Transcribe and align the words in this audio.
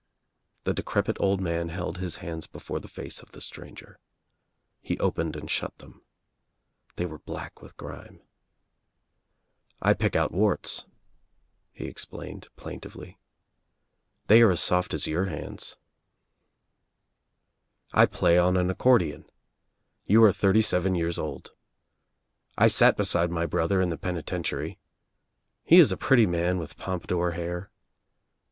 The 0.63 0.73
decrepit 0.73 1.17
old 1.19 1.41
man 1.41 1.69
held 1.69 1.99
his 1.99 2.15
hands 2.25 2.47
before 2.47 2.79
the 2.79 2.87
face 2.87 3.21
of 3.21 3.33
the 3.33 3.39
stranger. 3.39 3.99
He 4.81 4.97
opened 4.97 5.35
and 5.35 5.47
shut 5.47 5.77
them. 5.77 6.01
They 6.95 7.05
were 7.05 7.19
black 7.19 7.61
with 7.61 7.77
grime. 7.77 8.19
"I 9.79 9.93
pick 9.93 10.15
out 10.15 10.31
warts," 10.31 10.85
he 11.71 11.87
ex 11.87 12.01
S 12.01 12.07
E 12.07 12.09
Nl 12.09 12.11
LITY 12.17 12.31
95 12.31 12.33
ined 12.51 12.55
plaintively. 12.55 13.19
"They 14.25 14.41
are 14.41 14.49
as 14.49 14.59
soft 14.59 14.95
as 14.95 15.05
your 15.05 15.25
hands," 15.25 15.75
'I 17.93 18.07
play 18.07 18.39
on 18.39 18.57
an 18.57 18.71
accordion. 18.71 19.29
You 20.07 20.23
are 20.23 20.33
thirty 20.33 20.63
seven 20.63 20.95
years 20.95 21.19
1. 21.19 21.43
I 22.57 22.67
sat 22.67 22.97
beside 22.97 23.29
my 23.29 23.45
brother 23.45 23.79
in 23.79 23.89
the 23.89 23.99
penitentiary. 23.99 24.79
He 25.63 25.75
■ 25.75 25.79
15 25.79 25.93
a 25.93 25.97
pretty 25.97 26.25
man 26.25 26.57
with 26.57 26.75
pompadour 26.77 27.33
hair. 27.33 27.69